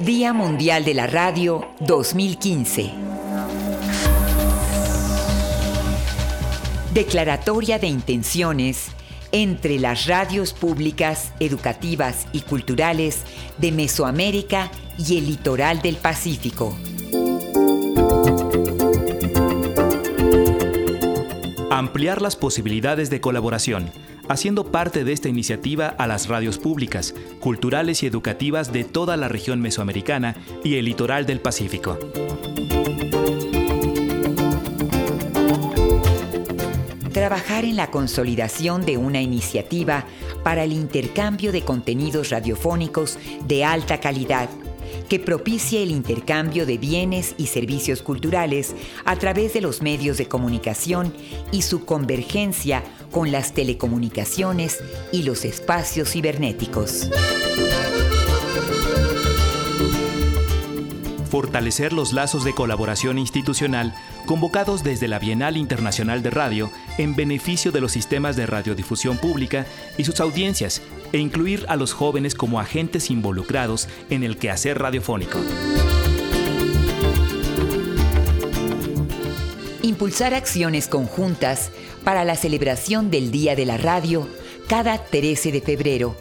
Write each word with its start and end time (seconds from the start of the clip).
Día 0.00 0.32
Mundial 0.32 0.86
de 0.86 0.94
la 0.94 1.06
Radio 1.06 1.68
2015. 1.80 2.90
Declaratoria 6.94 7.78
de 7.78 7.88
intenciones 7.88 8.86
entre 9.30 9.78
las 9.78 10.06
radios 10.06 10.54
públicas, 10.54 11.34
educativas 11.38 12.26
y 12.32 12.40
culturales 12.40 13.24
de 13.58 13.72
Mesoamérica 13.72 14.70
y 14.96 15.18
el 15.18 15.26
litoral 15.26 15.82
del 15.82 15.96
Pacífico. 15.96 16.74
Ampliar 21.70 22.22
las 22.22 22.36
posibilidades 22.36 23.10
de 23.10 23.20
colaboración, 23.20 23.90
haciendo 24.30 24.70
parte 24.70 25.02
de 25.02 25.12
esta 25.12 25.28
iniciativa 25.28 25.88
a 25.88 26.06
las 26.06 26.28
radios 26.28 26.58
públicas, 26.58 27.14
culturales 27.40 28.04
y 28.04 28.06
educativas 28.06 28.72
de 28.72 28.84
toda 28.84 29.16
la 29.16 29.26
región 29.26 29.60
mesoamericana 29.60 30.36
y 30.62 30.76
el 30.76 30.84
litoral 30.84 31.26
del 31.26 31.40
Pacífico. 31.40 31.98
Trabajar 37.12 37.64
en 37.64 37.74
la 37.74 37.90
consolidación 37.90 38.86
de 38.86 38.98
una 38.98 39.20
iniciativa 39.20 40.04
para 40.44 40.62
el 40.62 40.72
intercambio 40.72 41.50
de 41.50 41.62
contenidos 41.62 42.30
radiofónicos 42.30 43.18
de 43.48 43.64
alta 43.64 43.98
calidad 43.98 44.48
que 45.10 45.18
propicie 45.18 45.82
el 45.82 45.90
intercambio 45.90 46.66
de 46.66 46.78
bienes 46.78 47.34
y 47.36 47.48
servicios 47.48 48.00
culturales 48.00 48.76
a 49.04 49.16
través 49.16 49.52
de 49.52 49.60
los 49.60 49.82
medios 49.82 50.16
de 50.18 50.28
comunicación 50.28 51.12
y 51.50 51.62
su 51.62 51.84
convergencia 51.84 52.84
con 53.10 53.32
las 53.32 53.52
telecomunicaciones 53.52 54.78
y 55.10 55.24
los 55.24 55.44
espacios 55.44 56.12
cibernéticos. 56.12 57.10
Fortalecer 61.28 61.92
los 61.92 62.12
lazos 62.12 62.44
de 62.44 62.54
colaboración 62.54 63.18
institucional 63.18 63.94
convocados 64.26 64.84
desde 64.84 65.08
la 65.08 65.18
Bienal 65.18 65.56
Internacional 65.56 66.22
de 66.22 66.30
Radio 66.30 66.70
en 66.98 67.16
beneficio 67.16 67.72
de 67.72 67.80
los 67.80 67.90
sistemas 67.90 68.36
de 68.36 68.46
radiodifusión 68.46 69.16
pública 69.16 69.66
y 69.98 70.04
sus 70.04 70.20
audiencias 70.20 70.82
e 71.12 71.18
incluir 71.18 71.64
a 71.68 71.76
los 71.76 71.92
jóvenes 71.92 72.34
como 72.34 72.60
agentes 72.60 73.10
involucrados 73.10 73.88
en 74.10 74.22
el 74.22 74.36
quehacer 74.36 74.78
radiofónico. 74.78 75.38
Impulsar 79.82 80.34
acciones 80.34 80.88
conjuntas 80.88 81.70
para 82.04 82.24
la 82.24 82.36
celebración 82.36 83.10
del 83.10 83.30
Día 83.30 83.56
de 83.56 83.66
la 83.66 83.76
Radio 83.76 84.28
cada 84.68 85.04
13 85.04 85.52
de 85.52 85.60
febrero 85.60 86.16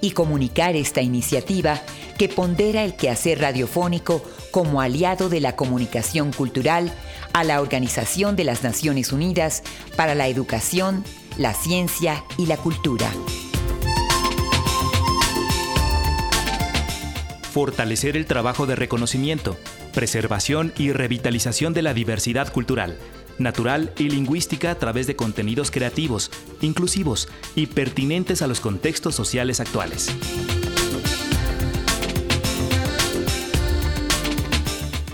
y 0.00 0.10
comunicar 0.10 0.76
esta 0.76 1.00
iniciativa 1.00 1.80
que 2.18 2.28
pondera 2.28 2.84
el 2.84 2.94
quehacer 2.94 3.40
radiofónico 3.40 4.22
como 4.50 4.80
aliado 4.80 5.28
de 5.28 5.40
la 5.40 5.56
comunicación 5.56 6.32
cultural 6.32 6.92
a 7.32 7.42
la 7.42 7.60
Organización 7.60 8.36
de 8.36 8.44
las 8.44 8.62
Naciones 8.62 9.12
Unidas 9.12 9.62
para 9.96 10.14
la 10.14 10.28
Educación, 10.28 11.04
la 11.38 11.54
Ciencia 11.54 12.22
y 12.36 12.46
la 12.46 12.56
Cultura. 12.56 13.10
Fortalecer 17.54 18.16
el 18.16 18.26
trabajo 18.26 18.66
de 18.66 18.74
reconocimiento, 18.74 19.56
preservación 19.92 20.72
y 20.76 20.90
revitalización 20.90 21.72
de 21.72 21.82
la 21.82 21.94
diversidad 21.94 22.52
cultural, 22.52 22.98
natural 23.38 23.92
y 23.96 24.08
lingüística 24.08 24.72
a 24.72 24.74
través 24.74 25.06
de 25.06 25.14
contenidos 25.14 25.70
creativos, 25.70 26.32
inclusivos 26.62 27.28
y 27.54 27.66
pertinentes 27.66 28.42
a 28.42 28.48
los 28.48 28.58
contextos 28.58 29.14
sociales 29.14 29.60
actuales. 29.60 30.10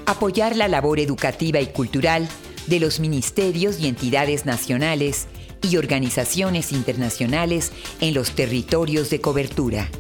Apoyar 0.07 0.57
la 0.57 0.69
labor 0.69 0.99
educativa 0.99 1.61
y 1.61 1.67
cultural 1.67 2.27
de 2.69 2.81
los 2.81 3.01
ministerios 3.01 3.81
y 3.81 3.87
entidades 3.87 4.47
nacionales 4.47 5.29
y 5.61 5.77
organizaciones 5.77 6.73
internacionales 6.73 7.71
en 8.01 8.15
los 8.15 8.31
territorios 8.31 9.11
de 9.11 9.21
cobertura. 9.21 9.91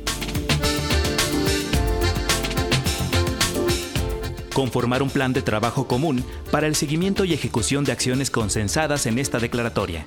Conformar 4.54 5.02
un 5.02 5.10
plan 5.10 5.32
de 5.32 5.42
trabajo 5.42 5.86
común 5.86 6.24
para 6.50 6.66
el 6.66 6.74
seguimiento 6.74 7.24
y 7.24 7.32
ejecución 7.32 7.84
de 7.84 7.92
acciones 7.92 8.30
consensadas 8.30 9.06
en 9.06 9.18
esta 9.18 9.38
declaratoria. 9.38 10.04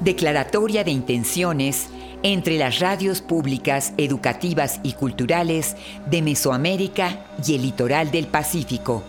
Declaratoria 0.00 0.84
de 0.84 0.90
intenciones 0.90 1.88
entre 2.22 2.58
las 2.58 2.80
radios 2.80 3.20
públicas, 3.20 3.92
educativas 3.96 4.80
y 4.82 4.92
culturales 4.92 5.76
de 6.10 6.22
Mesoamérica 6.22 7.24
y 7.46 7.54
el 7.54 7.62
litoral 7.62 8.10
del 8.10 8.26
Pacífico. 8.26 9.02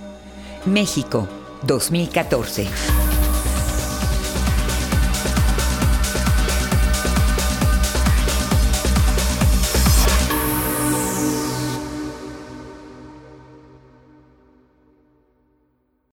México, 0.65 1.27
2014. 1.63 2.98